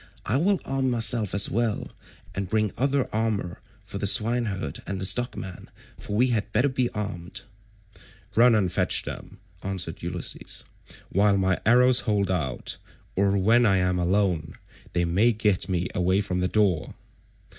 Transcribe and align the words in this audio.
I 0.25 0.37
will 0.37 0.59
arm 0.65 0.89
myself 0.89 1.35
as 1.35 1.47
well, 1.47 1.91
and 2.33 2.47
will 2.47 2.49
bring 2.49 2.71
other 2.75 3.07
armour 3.13 3.61
for 3.83 3.99
the 3.99 4.07
swineherd 4.07 4.81
and 4.87 4.99
the 4.99 5.05
stockman, 5.05 5.69
for 5.95 6.15
we 6.15 6.29
had 6.29 6.51
better 6.51 6.69
be 6.69 6.89
armed." 6.89 7.41
"Run 8.33 8.55
and 8.55 8.71
fetch 8.71 9.03
them," 9.03 9.37
answered 9.61 10.01
Ulysses, 10.01 10.63
"while 11.09 11.37
my 11.37 11.61
arrows 11.67 11.99
hold 11.99 12.31
out, 12.31 12.77
or 13.15 13.37
when 13.37 13.63
I 13.63 13.77
am 13.77 13.99
alone 13.99 14.55
they 14.93 15.05
may 15.05 15.33
get 15.33 15.69
me 15.69 15.87
away 15.93 16.19
from 16.21 16.39
the 16.39 16.47
door." 16.47 16.95